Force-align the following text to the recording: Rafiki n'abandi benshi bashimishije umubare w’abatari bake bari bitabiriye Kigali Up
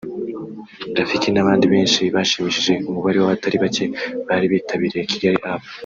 Rafiki 0.97 1.29
n'abandi 1.31 1.65
benshi 1.73 2.01
bashimishije 2.15 2.73
umubare 2.87 3.17
w’abatari 3.19 3.57
bake 3.63 3.85
bari 4.27 4.45
bitabiriye 4.53 5.03
Kigali 5.11 5.39
Up 5.53 5.63